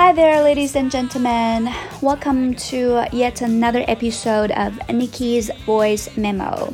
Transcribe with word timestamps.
Hi 0.00 0.14
there, 0.14 0.42
ladies 0.42 0.76
and 0.76 0.90
gentlemen. 0.90 1.70
Welcome 2.00 2.54
to 2.72 3.04
yet 3.12 3.42
another 3.42 3.84
episode 3.86 4.50
of 4.52 4.72
Nikki's 4.88 5.50
Voice 5.66 6.16
Memo. 6.16 6.72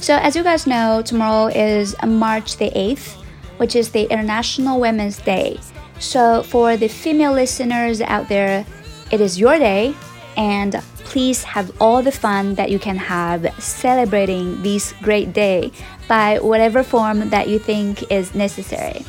So, 0.00 0.16
as 0.16 0.34
you 0.34 0.42
guys 0.42 0.66
know, 0.66 1.00
tomorrow 1.00 1.46
is 1.46 1.94
March 2.04 2.56
the 2.56 2.72
8th, 2.72 3.14
which 3.58 3.76
is 3.76 3.90
the 3.90 4.02
International 4.10 4.80
Women's 4.80 5.18
Day. 5.18 5.60
So, 6.00 6.42
for 6.42 6.76
the 6.76 6.88
female 6.88 7.32
listeners 7.32 8.00
out 8.00 8.28
there, 8.28 8.66
it 9.12 9.20
is 9.20 9.38
your 9.38 9.56
day, 9.56 9.94
and 10.36 10.74
please 11.04 11.44
have 11.44 11.70
all 11.80 12.02
the 12.02 12.10
fun 12.10 12.56
that 12.56 12.68
you 12.68 12.80
can 12.80 12.96
have 12.96 13.46
celebrating 13.62 14.60
this 14.60 14.92
great 15.02 15.32
day 15.32 15.70
by 16.08 16.40
whatever 16.40 16.82
form 16.82 17.30
that 17.30 17.46
you 17.46 17.60
think 17.60 18.10
is 18.10 18.34
necessary. 18.34 19.06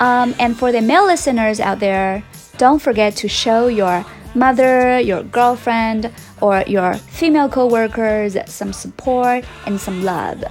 Um, 0.00 0.34
and 0.38 0.56
for 0.56 0.70
the 0.72 0.80
male 0.80 1.06
listeners 1.06 1.60
out 1.60 1.80
there, 1.80 2.22
don't 2.56 2.80
forget 2.80 3.16
to 3.16 3.28
show 3.28 3.68
your 3.68 4.04
mother, 4.34 5.00
your 5.00 5.22
girlfriend, 5.24 6.12
or 6.40 6.62
your 6.66 6.94
female 6.94 7.48
coworkers 7.48 8.36
some 8.46 8.72
support 8.72 9.44
and 9.66 9.80
some 9.80 10.02
love. 10.02 10.44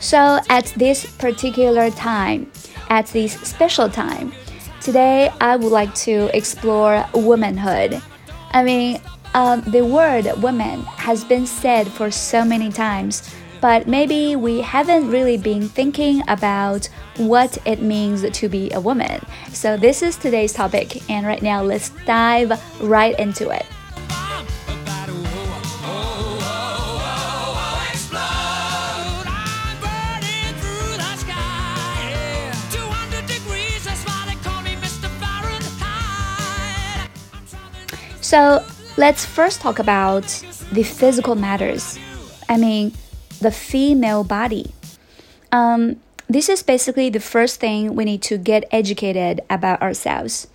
So, 0.00 0.40
at 0.50 0.66
this 0.76 1.06
particular 1.16 1.90
time, 1.90 2.50
at 2.90 3.06
this 3.06 3.40
special 3.40 3.88
time, 3.88 4.32
today 4.80 5.30
I 5.40 5.56
would 5.56 5.72
like 5.72 5.94
to 6.06 6.28
explore 6.36 7.04
womanhood. 7.14 8.02
I 8.52 8.62
mean, 8.64 9.00
um, 9.34 9.62
the 9.62 9.84
word 9.84 10.30
woman 10.42 10.82
has 10.82 11.24
been 11.24 11.46
said 11.46 11.88
for 11.88 12.10
so 12.10 12.44
many 12.44 12.70
times, 12.70 13.34
but 13.64 13.88
maybe 13.88 14.36
we 14.36 14.60
haven't 14.60 15.10
really 15.10 15.38
been 15.38 15.66
thinking 15.66 16.22
about 16.28 16.86
what 17.16 17.56
it 17.66 17.80
means 17.80 18.28
to 18.30 18.46
be 18.46 18.70
a 18.72 18.78
woman. 18.78 19.24
So, 19.54 19.78
this 19.78 20.02
is 20.02 20.18
today's 20.18 20.52
topic, 20.52 21.08
and 21.08 21.26
right 21.26 21.40
now 21.40 21.62
let's 21.62 21.88
dive 22.04 22.52
right 22.82 23.18
into 23.18 23.48
it. 23.48 23.64
Bomb 24.06 24.46
about 24.68 25.08
to 25.08 25.14
explode. 27.90 29.24
I'm 29.32 29.80
burning 29.80 30.52
through 30.60 30.96
the 30.98 31.16
sky. 31.16 32.10
Yeah. 32.10 32.52
200 32.70 33.26
degrees, 33.26 33.82
that's 33.82 34.04
why 34.04 34.26
they 34.28 34.34
call 34.42 34.60
me 34.60 34.74
Mr. 34.74 35.08
Fahrenheit. 35.22 37.08
I'm 37.32 37.46
traveling 37.46 37.88
So 38.20 38.62
let's 38.98 39.24
first 39.24 39.62
talk 39.62 39.78
about 39.78 40.24
the 40.72 40.82
physical 40.82 41.34
matters. 41.34 41.98
I 42.46 42.58
mean, 42.58 42.92
the 43.44 43.52
female 43.52 44.24
body. 44.24 44.72
Um, 45.52 46.00
this 46.26 46.48
is 46.48 46.62
basically 46.62 47.10
the 47.10 47.20
first 47.20 47.60
thing 47.60 47.94
we 47.94 48.06
need 48.06 48.22
to 48.22 48.38
get 48.38 48.64
educated 48.70 49.42
about 49.50 49.82
ourselves. 49.82 50.48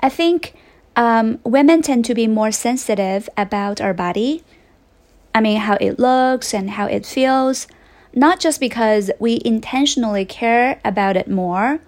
I 0.00 0.08
think 0.08 0.54
um, 0.96 1.38
women 1.44 1.82
tend 1.82 2.06
to 2.06 2.14
be 2.14 2.26
more 2.26 2.50
sensitive 2.50 3.28
about 3.36 3.80
our 3.82 3.92
body. 3.92 4.42
I 5.34 5.42
mean, 5.42 5.58
how 5.60 5.76
it 5.80 5.98
looks 5.98 6.54
and 6.54 6.70
how 6.70 6.86
it 6.86 7.04
feels, 7.04 7.68
not 8.14 8.40
just 8.40 8.58
because 8.58 9.10
we 9.20 9.38
intentionally 9.44 10.24
care 10.24 10.80
about 10.82 11.18
it 11.18 11.28
more, 11.28 11.80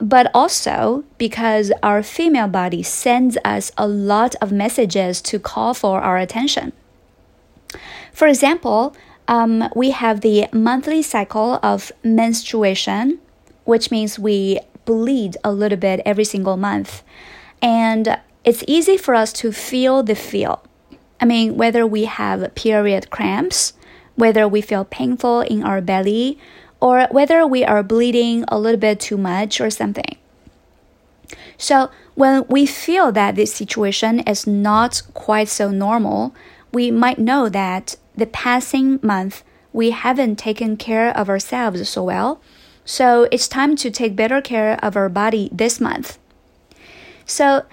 but 0.00 0.30
also 0.32 1.04
because 1.18 1.70
our 1.82 2.02
female 2.02 2.48
body 2.48 2.82
sends 2.82 3.36
us 3.44 3.70
a 3.76 3.86
lot 3.86 4.34
of 4.40 4.50
messages 4.50 5.20
to 5.22 5.38
call 5.38 5.74
for 5.74 6.00
our 6.00 6.16
attention. 6.16 6.72
For 8.12 8.26
example, 8.26 8.96
um, 9.30 9.70
we 9.76 9.90
have 9.92 10.20
the 10.20 10.48
monthly 10.52 11.02
cycle 11.02 11.60
of 11.62 11.92
menstruation, 12.02 13.20
which 13.64 13.90
means 13.92 14.18
we 14.18 14.58
bleed 14.84 15.36
a 15.44 15.52
little 15.52 15.78
bit 15.78 16.02
every 16.04 16.24
single 16.24 16.56
month. 16.56 17.04
And 17.62 18.18
it's 18.44 18.64
easy 18.66 18.96
for 18.96 19.14
us 19.14 19.32
to 19.34 19.52
feel 19.52 20.02
the 20.02 20.16
feel. 20.16 20.64
I 21.20 21.26
mean, 21.26 21.56
whether 21.56 21.86
we 21.86 22.06
have 22.06 22.54
period 22.56 23.10
cramps, 23.10 23.74
whether 24.16 24.48
we 24.48 24.60
feel 24.60 24.84
painful 24.84 25.42
in 25.42 25.62
our 25.62 25.80
belly, 25.80 26.36
or 26.80 27.06
whether 27.12 27.46
we 27.46 27.64
are 27.64 27.84
bleeding 27.84 28.44
a 28.48 28.58
little 28.58 28.80
bit 28.80 28.98
too 28.98 29.16
much 29.16 29.60
or 29.60 29.70
something. 29.70 30.16
So, 31.56 31.90
when 32.16 32.44
we 32.48 32.66
feel 32.66 33.12
that 33.12 33.36
this 33.36 33.54
situation 33.54 34.20
is 34.20 34.46
not 34.46 35.02
quite 35.14 35.48
so 35.48 35.70
normal, 35.70 36.34
we 36.72 36.90
might 36.90 37.18
know 37.18 37.48
that 37.48 37.96
the 38.20 38.26
passing 38.26 39.00
month 39.02 39.42
we 39.72 39.90
haven't 39.90 40.36
taken 40.36 40.76
care 40.76 41.16
of 41.16 41.28
ourselves 41.28 41.88
so 41.88 42.02
well. 42.02 42.40
So, 42.84 43.28
it's 43.30 43.46
time 43.46 43.76
to 43.76 43.90
take 43.90 44.16
better 44.16 44.40
care 44.40 44.78
of 44.82 44.96
our 44.96 45.08
body 45.08 45.48
this 45.52 45.80
month. 45.80 46.18
So, 47.24 47.64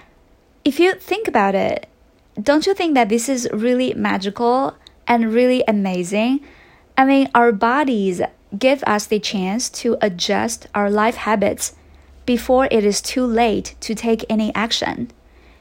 if 0.64 0.78
you 0.78 0.94
think 0.94 1.26
about 1.26 1.54
it, 1.54 1.88
don't 2.40 2.66
you 2.66 2.74
think 2.74 2.94
that 2.94 3.08
this 3.08 3.28
is 3.28 3.48
really 3.52 3.94
magical 3.94 4.76
and 5.08 5.32
really 5.32 5.64
amazing? 5.66 6.40
I 6.96 7.04
mean, 7.04 7.30
our 7.34 7.52
bodies 7.52 8.20
give 8.56 8.84
us 8.84 9.06
the 9.06 9.18
chance 9.18 9.68
to 9.70 9.96
adjust 10.00 10.68
our 10.74 10.90
life 10.90 11.16
habits 11.16 11.74
before 12.26 12.68
it 12.70 12.84
is 12.84 13.00
too 13.00 13.24
late 13.24 13.74
to 13.80 13.94
take 13.94 14.24
any 14.28 14.54
action. 14.54 15.10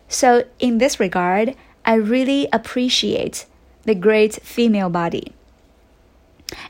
So, 0.08 0.44
in 0.60 0.78
this 0.78 1.00
regard, 1.00 1.56
I 1.86 1.96
really 1.96 2.48
appreciate 2.54 3.46
the 3.88 3.96
great 3.96 4.36
female 4.44 4.90
body. 4.90 5.32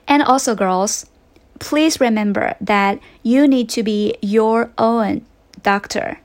And 0.07 0.23
also, 0.23 0.55
girls, 0.55 1.07
please 1.59 1.99
remember 1.99 2.55
that 2.61 2.99
you 3.23 3.47
need 3.47 3.67
to 3.69 3.83
be 3.83 4.15
your 4.21 4.71
own 4.77 5.25
doctor. 5.61 6.19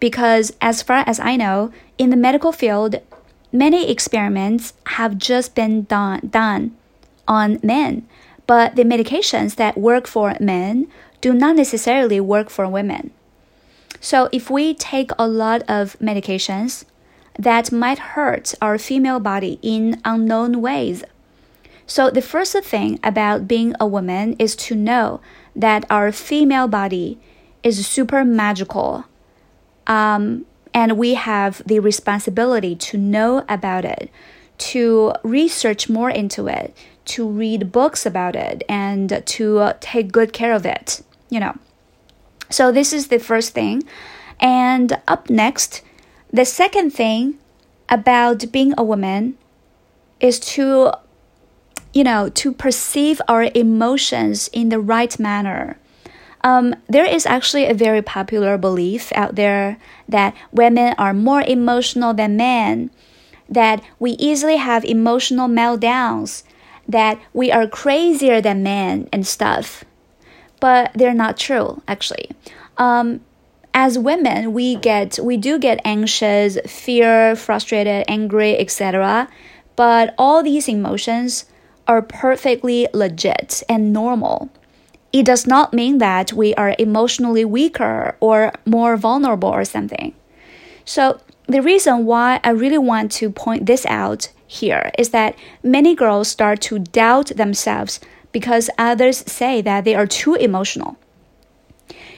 Because, 0.00 0.52
as 0.60 0.82
far 0.82 1.02
as 1.06 1.18
I 1.18 1.36
know, 1.36 1.72
in 1.96 2.10
the 2.10 2.16
medical 2.16 2.52
field, 2.52 2.96
many 3.52 3.90
experiments 3.90 4.74
have 4.98 5.18
just 5.18 5.54
been 5.54 5.84
done, 5.84 6.28
done 6.28 6.76
on 7.26 7.58
men, 7.62 8.06
but 8.46 8.76
the 8.76 8.84
medications 8.84 9.56
that 9.56 9.78
work 9.78 10.06
for 10.06 10.36
men 10.40 10.88
do 11.20 11.32
not 11.32 11.56
necessarily 11.56 12.20
work 12.20 12.50
for 12.50 12.68
women. 12.68 13.10
So, 14.00 14.28
if 14.32 14.50
we 14.50 14.74
take 14.74 15.10
a 15.18 15.26
lot 15.26 15.62
of 15.68 15.96
medications, 15.98 16.84
that 17.38 17.70
might 17.70 17.98
hurt 17.98 18.54
our 18.60 18.78
female 18.78 19.20
body 19.20 19.58
in 19.62 20.00
unknown 20.04 20.60
ways. 20.60 21.04
So, 21.86 22.10
the 22.10 22.20
first 22.20 22.52
thing 22.64 22.98
about 23.02 23.48
being 23.48 23.74
a 23.80 23.86
woman 23.86 24.34
is 24.38 24.54
to 24.56 24.74
know 24.74 25.20
that 25.56 25.86
our 25.88 26.12
female 26.12 26.68
body 26.68 27.18
is 27.62 27.86
super 27.86 28.24
magical. 28.24 29.04
Um, 29.86 30.44
and 30.74 30.98
we 30.98 31.14
have 31.14 31.62
the 31.64 31.80
responsibility 31.80 32.76
to 32.76 32.98
know 32.98 33.44
about 33.48 33.86
it, 33.86 34.10
to 34.58 35.14
research 35.22 35.88
more 35.88 36.10
into 36.10 36.46
it, 36.46 36.76
to 37.06 37.26
read 37.26 37.72
books 37.72 38.04
about 38.04 38.36
it, 38.36 38.64
and 38.68 39.22
to 39.24 39.58
uh, 39.58 39.72
take 39.80 40.12
good 40.12 40.34
care 40.34 40.52
of 40.52 40.66
it, 40.66 41.02
you 41.30 41.40
know. 41.40 41.56
So, 42.50 42.70
this 42.70 42.92
is 42.92 43.08
the 43.08 43.18
first 43.18 43.54
thing. 43.54 43.82
And 44.40 45.00
up 45.08 45.30
next, 45.30 45.82
the 46.32 46.44
second 46.44 46.90
thing 46.90 47.38
about 47.88 48.52
being 48.52 48.74
a 48.76 48.82
woman 48.82 49.38
is 50.20 50.38
to, 50.40 50.92
you 51.92 52.04
know, 52.04 52.28
to 52.28 52.52
perceive 52.52 53.20
our 53.28 53.50
emotions 53.54 54.48
in 54.52 54.68
the 54.68 54.80
right 54.80 55.18
manner. 55.18 55.78
Um, 56.44 56.74
there 56.88 57.04
is 57.04 57.26
actually 57.26 57.66
a 57.66 57.74
very 57.74 58.02
popular 58.02 58.58
belief 58.58 59.10
out 59.14 59.34
there 59.34 59.78
that 60.08 60.34
women 60.52 60.94
are 60.98 61.14
more 61.14 61.42
emotional 61.42 62.14
than 62.14 62.36
men, 62.36 62.90
that 63.48 63.82
we 63.98 64.12
easily 64.12 64.56
have 64.56 64.84
emotional 64.84 65.48
meltdowns, 65.48 66.44
that 66.86 67.20
we 67.32 67.50
are 67.50 67.66
crazier 67.66 68.40
than 68.40 68.62
men 68.62 69.08
and 69.12 69.26
stuff. 69.26 69.84
But 70.60 70.92
they're 70.94 71.14
not 71.14 71.36
true, 71.36 71.82
actually. 71.88 72.30
Um, 72.76 73.20
as 73.74 73.98
women, 73.98 74.52
we 74.52 74.76
get 74.76 75.18
we 75.22 75.36
do 75.36 75.58
get 75.58 75.80
anxious, 75.84 76.58
fear, 76.66 77.36
frustrated, 77.36 78.04
angry, 78.08 78.58
etc. 78.58 79.28
But 79.76 80.14
all 80.18 80.42
these 80.42 80.68
emotions 80.68 81.44
are 81.86 82.02
perfectly 82.02 82.88
legit 82.92 83.62
and 83.68 83.92
normal. 83.92 84.50
It 85.12 85.24
does 85.24 85.46
not 85.46 85.72
mean 85.72 85.98
that 85.98 86.32
we 86.32 86.54
are 86.54 86.74
emotionally 86.78 87.44
weaker 87.44 88.16
or 88.20 88.52
more 88.66 88.96
vulnerable 88.96 89.48
or 89.48 89.64
something. 89.64 90.14
So, 90.84 91.20
the 91.46 91.62
reason 91.62 92.04
why 92.04 92.40
I 92.44 92.50
really 92.50 92.78
want 92.78 93.10
to 93.12 93.30
point 93.30 93.64
this 93.64 93.86
out 93.86 94.30
here 94.46 94.90
is 94.98 95.10
that 95.10 95.34
many 95.62 95.94
girls 95.94 96.28
start 96.28 96.60
to 96.62 96.78
doubt 96.78 97.28
themselves 97.36 98.00
because 98.32 98.68
others 98.76 99.18
say 99.30 99.62
that 99.62 99.84
they 99.84 99.94
are 99.94 100.06
too 100.06 100.34
emotional. 100.34 100.98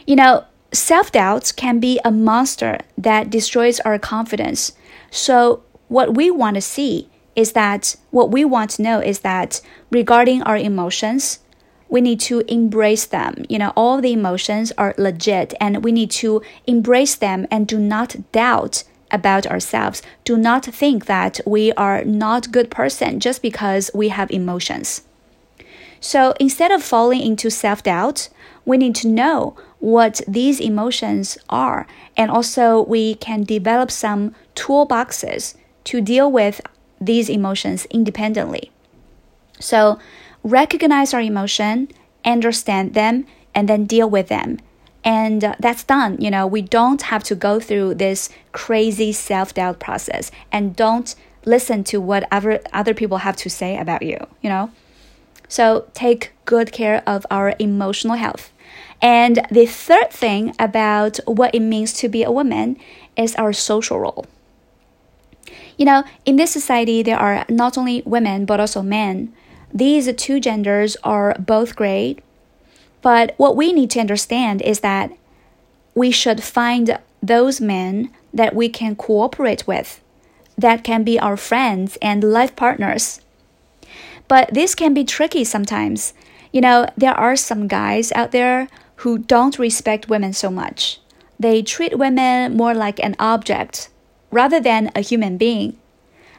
You 0.07 0.17
know, 0.17 0.45
self 0.73 1.13
doubt 1.13 1.53
can 1.57 1.81
be 1.81 2.01
a 2.05 2.11
monster 2.11 2.79
that 2.97 3.31
destroys 3.31 3.81
our 3.81 3.99
confidence. 3.99 4.73
So, 5.11 5.63
what 5.89 6.15
we 6.15 6.31
want 6.31 6.55
to 6.55 6.61
see 6.61 7.09
is 7.35 7.53
that 7.53 7.97
what 8.11 8.31
we 8.31 8.45
want 8.45 8.71
to 8.73 8.83
know 8.83 9.01
is 9.01 9.21
that 9.21 9.61
regarding 9.91 10.43
our 10.43 10.57
emotions, 10.57 11.41
we 11.89 12.01
need 12.01 12.21
to 12.21 12.41
embrace 12.47 13.05
them. 13.07 13.45
You 13.49 13.59
know, 13.59 13.73
all 13.77 14.01
the 14.01 14.13
emotions 14.13 14.73
are 14.79 14.95
legit 14.97 15.55
and 15.61 15.85
we 15.85 15.91
need 15.91 16.11
to 16.13 16.43
embrace 16.67 17.17
them 17.17 17.47
and 17.51 17.67
do 17.67 17.79
not 17.79 18.17
doubt 18.31 18.85
about 19.11 19.47
ourselves. 19.47 20.03
Do 20.25 20.37
not 20.37 20.65
think 20.65 21.07
that 21.07 21.41
we 21.45 21.73
are 21.73 22.05
not 22.05 22.53
good 22.53 22.71
person 22.71 23.19
just 23.19 23.43
because 23.43 23.91
we 23.93 24.09
have 24.09 24.31
emotions. 24.31 25.03
So 26.01 26.33
instead 26.39 26.71
of 26.71 26.83
falling 26.83 27.21
into 27.21 27.51
self-doubt, 27.51 28.29
we 28.65 28.79
need 28.79 28.95
to 28.97 29.09
know 29.09 29.57
what 29.81 30.21
these 30.29 30.61
emotions 30.61 31.37
are 31.49 31.87
and 32.17 32.31
also 32.31 32.83
we 32.83 33.15
can 33.17 33.43
develop 33.43 33.91
some 33.91 34.35
toolboxes 34.55 35.55
to 35.85 36.01
deal 36.01 36.31
with 36.31 36.61
these 37.01 37.29
emotions 37.29 37.87
independently. 37.87 38.71
So, 39.59 39.99
recognize 40.43 41.13
our 41.15 41.21
emotion, 41.21 41.89
understand 42.25 42.95
them, 42.95 43.27
and 43.55 43.69
then 43.69 43.85
deal 43.87 44.09
with 44.09 44.29
them. 44.29 44.59
And 45.03 45.43
uh, 45.43 45.55
that's 45.59 45.85
done. 45.85 46.21
You 46.21 46.31
know, 46.31 46.47
we 46.47 46.63
don't 46.63 47.03
have 47.03 47.25
to 47.25 47.35
go 47.35 47.59
through 47.59 47.95
this 47.95 48.29
crazy 48.53 49.13
self 49.13 49.55
doubt 49.55 49.81
process 49.81 50.31
and 50.53 50.77
don't 50.77 51.15
listen 51.47 51.85
to 51.85 52.01
whatever 52.01 52.61
other 52.73 52.93
people 52.93 53.19
have 53.19 53.37
to 53.37 53.49
say 53.49 53.79
about 53.79 54.03
you, 54.03 54.19
you 54.43 54.51
know? 54.51 54.71
So, 55.49 55.89
take 55.95 56.33
good 56.45 56.71
care 56.71 57.03
of 57.07 57.27
our 57.31 57.55
emotional 57.59 58.17
health. 58.17 58.53
And 59.03 59.41
the 59.51 59.67
third 59.67 60.11
thing 60.11 60.55
about 60.59 61.19
what 61.25 61.55
it 61.55 61.61
means 61.61 61.93
to 61.95 62.09
be 62.09 62.23
a 62.23 62.31
woman 62.31 62.77
is 63.17 63.35
our 63.37 63.53
social 63.53 63.99
role. 63.99 64.27
You 65.77 65.87
know, 65.87 66.05
in 66.27 66.37
this 66.37 66.51
society, 66.51 67.03
there 67.03 67.19
are 67.19 67.47
not 67.49 67.79
only 67.79 68.03
women 68.05 68.45
but 68.45 68.61
also 68.61 68.83
men. 68.83 69.33
These 69.73 70.13
two 70.15 70.41
genders 70.41 70.97
are 71.03 71.35
both 71.39 71.77
great, 71.77 72.23
but 73.03 73.35
what 73.39 73.57
we 73.57 73.73
need 73.73 73.91
to 73.93 74.01
understand 74.01 74.61
is 74.63 74.81
that 74.81 75.11
we 75.95 76.11
should 76.11 76.43
find 76.43 76.99
those 77.23 77.61
men 77.61 78.11
that 78.33 78.55
we 78.55 78.69
can 78.69 78.97
cooperate 78.97 79.67
with, 79.67 80.01
that 80.57 80.85
can 80.85 81.03
be 81.03 81.19
our 81.19 81.37
friends 81.37 81.97
and 82.03 82.23
life 82.23 82.55
partners. 82.57 83.21
But 84.29 84.53
this 84.53 84.75
can 84.75 84.95
be 84.95 85.05
tricky 85.05 85.45
sometimes. 85.45 86.15
You 86.53 86.61
know, 86.61 86.87
there 86.97 87.15
are 87.15 87.37
some 87.37 87.69
guys 87.69 88.13
out 88.13 88.33
there 88.33 88.69
who 89.01 89.19
don't 89.19 89.59
respect 89.59 90.11
women 90.11 90.33
so 90.33 90.51
much. 90.51 91.01
They 91.39 91.63
treat 91.63 91.99
women 91.99 92.55
more 92.55 92.75
like 92.75 93.01
an 93.01 93.17
object 93.19 93.89
rather 94.31 94.61
than 94.61 94.91
a 94.95 95.01
human 95.01 95.39
being. 95.39 95.79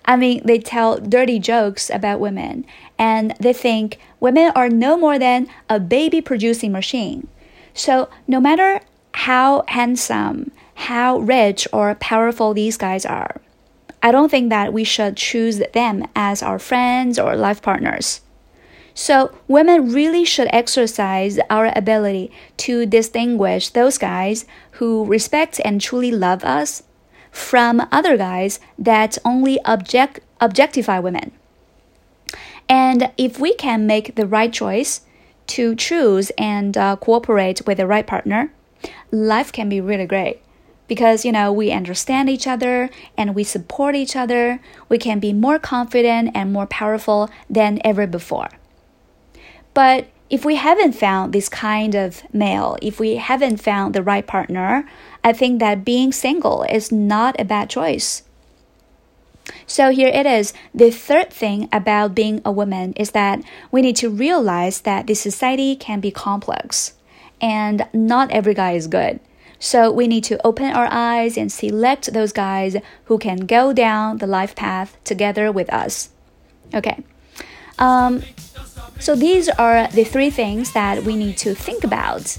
I 0.05 0.15
mean, 0.15 0.41
they 0.45 0.59
tell 0.59 0.99
dirty 0.99 1.39
jokes 1.39 1.89
about 1.89 2.19
women, 2.19 2.65
and 2.97 3.33
they 3.39 3.53
think 3.53 3.97
women 4.19 4.51
are 4.55 4.69
no 4.69 4.95
more 4.95 5.17
than 5.17 5.47
a 5.69 5.79
baby 5.79 6.21
producing 6.21 6.71
machine. 6.71 7.27
So, 7.73 8.09
no 8.27 8.39
matter 8.39 8.81
how 9.13 9.63
handsome, 9.67 10.51
how 10.75 11.17
rich, 11.19 11.67
or 11.73 11.95
powerful 11.95 12.53
these 12.53 12.77
guys 12.77 13.05
are, 13.05 13.41
I 14.03 14.11
don't 14.11 14.29
think 14.29 14.49
that 14.49 14.73
we 14.73 14.83
should 14.83 15.17
choose 15.17 15.61
them 15.73 16.07
as 16.15 16.41
our 16.41 16.59
friends 16.59 17.17
or 17.17 17.35
life 17.35 17.61
partners. 17.61 18.21
So, 18.93 19.33
women 19.47 19.91
really 19.93 20.25
should 20.25 20.49
exercise 20.51 21.39
our 21.49 21.71
ability 21.75 22.31
to 22.57 22.85
distinguish 22.85 23.69
those 23.69 23.97
guys 23.97 24.45
who 24.71 25.05
respect 25.05 25.61
and 25.63 25.79
truly 25.79 26.11
love 26.11 26.43
us 26.43 26.83
from 27.31 27.87
other 27.91 28.17
guys 28.17 28.59
that 28.77 29.17
only 29.23 29.63
object, 29.63 30.19
objectify 30.41 30.99
women. 30.99 31.31
And 32.67 33.11
if 33.17 33.39
we 33.39 33.53
can 33.55 33.87
make 33.87 34.15
the 34.15 34.27
right 34.27 34.51
choice 34.51 35.01
to 35.47 35.75
choose 35.75 36.31
and 36.37 36.77
uh, 36.77 36.95
cooperate 36.97 37.65
with 37.65 37.77
the 37.77 37.87
right 37.87 38.05
partner, 38.05 38.53
life 39.11 39.51
can 39.51 39.69
be 39.69 39.81
really 39.81 40.05
great 40.05 40.41
because 40.87 41.23
you 41.23 41.31
know 41.31 41.53
we 41.53 41.71
understand 41.71 42.29
each 42.29 42.45
other 42.45 42.89
and 43.17 43.33
we 43.33 43.43
support 43.45 43.95
each 43.95 44.15
other 44.15 44.59
we 44.89 44.97
can 44.97 45.19
be 45.19 45.31
more 45.31 45.57
confident 45.57 46.29
and 46.33 46.51
more 46.51 46.65
powerful 46.65 47.29
than 47.49 47.79
ever 47.85 48.05
before 48.05 48.49
but 49.73 50.07
if 50.29 50.45
we 50.45 50.55
haven't 50.55 50.93
found 50.93 51.33
this 51.33 51.49
kind 51.49 51.93
of 51.93 52.23
male, 52.33 52.77
if 52.81 52.99
we 52.99 53.17
haven't 53.17 53.57
found 53.57 53.93
the 53.93 54.03
right 54.03 54.25
partner, 54.25 54.87
I 55.23 55.33
think 55.33 55.59
that 55.59 55.83
being 55.83 56.11
single 56.11 56.63
is 56.63 56.91
not 56.91 57.39
a 57.39 57.45
bad 57.45 57.69
choice. 57.69 58.23
So 59.67 59.89
here 59.89 60.07
it 60.07 60.25
is. 60.25 60.53
The 60.73 60.91
third 60.91 61.31
thing 61.31 61.67
about 61.73 62.15
being 62.15 62.41
a 62.45 62.51
woman 62.51 62.93
is 62.93 63.11
that 63.11 63.43
we 63.71 63.81
need 63.81 63.97
to 63.97 64.09
realize 64.09 64.81
that 64.81 65.07
the 65.07 65.15
society 65.15 65.75
can 65.75 65.99
be 65.99 66.11
complex 66.11 66.93
and 67.41 67.87
not 67.93 68.31
every 68.31 68.53
guy 68.53 68.73
is 68.73 68.87
good. 68.87 69.19
So 69.59 69.91
we 69.91 70.07
need 70.07 70.23
to 70.25 70.39
open 70.45 70.71
our 70.71 70.87
eyes 70.89 71.37
and 71.37 71.51
select 71.51 72.13
those 72.13 72.31
guys 72.31 72.77
who 73.05 73.17
can 73.17 73.45
go 73.45 73.73
down 73.73 74.17
the 74.17 74.27
life 74.27 74.55
path 74.55 74.97
together 75.03 75.51
with 75.51 75.71
us. 75.71 76.09
Okay. 76.73 77.03
Um, 77.77 78.23
so 79.01 79.15
these 79.15 79.49
are 79.49 79.87
the 79.89 80.03
three 80.03 80.29
things 80.29 80.71
that 80.73 81.03
we 81.03 81.15
need 81.15 81.37
to 81.37 81.55
think 81.55 81.83
about 81.83 82.37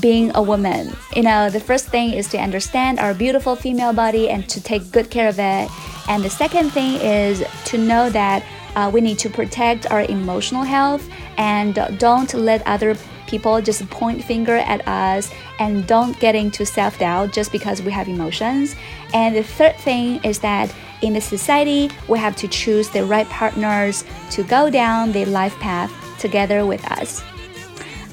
being 0.00 0.32
a 0.34 0.42
woman. 0.42 0.92
You 1.14 1.22
know, 1.22 1.48
the 1.50 1.60
first 1.60 1.88
thing 1.88 2.12
is 2.12 2.28
to 2.28 2.38
understand 2.38 2.98
our 2.98 3.14
beautiful 3.14 3.54
female 3.56 3.92
body 3.92 4.28
and 4.28 4.48
to 4.48 4.60
take 4.60 4.90
good 4.90 5.10
care 5.10 5.28
of 5.28 5.38
it. 5.38 5.70
And 6.08 6.24
the 6.24 6.30
second 6.30 6.70
thing 6.70 7.00
is 7.00 7.44
to 7.66 7.78
know 7.78 8.10
that 8.10 8.44
uh, 8.74 8.90
we 8.92 9.00
need 9.00 9.18
to 9.20 9.30
protect 9.30 9.90
our 9.90 10.02
emotional 10.02 10.62
health 10.62 11.08
and 11.36 11.74
don't 11.98 12.32
let 12.34 12.66
other 12.66 12.96
people 13.26 13.60
just 13.62 13.88
point 13.90 14.24
finger 14.24 14.56
at 14.56 14.86
us 14.88 15.30
and 15.58 15.86
don't 15.86 16.18
get 16.20 16.34
into 16.34 16.66
self-doubt 16.66 17.32
just 17.32 17.52
because 17.52 17.80
we 17.80 17.92
have 17.92 18.08
emotions. 18.08 18.74
And 19.14 19.36
the 19.36 19.42
third 19.42 19.76
thing 19.76 20.22
is 20.24 20.38
that 20.40 20.74
in 21.02 21.12
the 21.12 21.20
society, 21.20 21.90
we 22.08 22.18
have 22.18 22.36
to 22.36 22.48
choose 22.48 22.88
the 22.88 23.04
right 23.04 23.28
partners 23.28 24.04
to 24.30 24.42
go 24.44 24.70
down 24.70 25.12
the 25.12 25.24
life 25.26 25.54
path 25.58 25.92
together 26.18 26.64
with 26.64 26.84
us. 26.90 27.22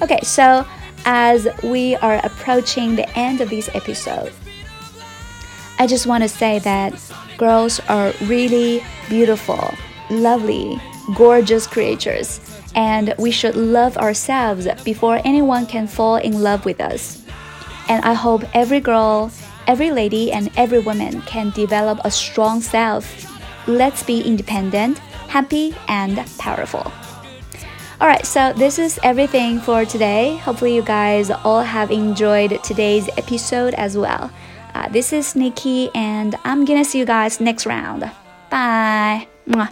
Okay, 0.02 0.20
so 0.22 0.66
as 1.04 1.48
we 1.62 1.96
are 1.96 2.20
approaching 2.24 2.96
the 2.96 3.08
end 3.18 3.40
of 3.40 3.48
this 3.48 3.70
episode, 3.74 4.32
I 5.78 5.86
just 5.86 6.06
want 6.06 6.22
to 6.22 6.28
say 6.28 6.58
that 6.58 6.92
girls 7.38 7.80
are 7.88 8.12
really 8.24 8.84
beautiful, 9.08 9.72
lovely, 10.10 10.78
gorgeous 11.14 11.66
creatures, 11.66 12.40
and 12.74 13.14
we 13.18 13.30
should 13.30 13.56
love 13.56 13.96
ourselves 13.96 14.68
before 14.84 15.20
anyone 15.24 15.66
can 15.66 15.86
fall 15.86 16.16
in 16.16 16.42
love 16.42 16.64
with 16.64 16.80
us. 16.80 17.24
And 17.88 18.04
I 18.04 18.12
hope 18.12 18.44
every 18.54 18.80
girl, 18.80 19.30
every 19.70 19.92
lady, 19.92 20.32
and 20.32 20.50
every 20.56 20.80
woman 20.80 21.22
can 21.22 21.50
develop 21.50 22.00
a 22.02 22.10
strong 22.10 22.60
self. 22.60 23.06
Let's 23.68 24.02
be 24.02 24.20
independent, 24.20 24.98
happy, 25.30 25.76
and 25.86 26.18
powerful. 26.38 26.90
Alright, 28.00 28.26
so 28.26 28.52
this 28.52 28.80
is 28.80 28.98
everything 29.04 29.60
for 29.60 29.84
today. 29.84 30.38
Hopefully, 30.42 30.74
you 30.74 30.82
guys 30.82 31.30
all 31.30 31.62
have 31.62 31.92
enjoyed 31.92 32.58
today's 32.64 33.06
episode 33.16 33.74
as 33.74 33.96
well. 33.96 34.32
Uh, 34.74 34.88
this 34.88 35.12
is 35.12 35.36
Nikki, 35.36 35.88
and 35.94 36.34
I'm 36.42 36.64
gonna 36.64 36.84
see 36.84 36.98
you 36.98 37.06
guys 37.06 37.38
next 37.38 37.64
round. 37.64 38.10
Bye. 38.50 39.28
Mwah. 39.46 39.70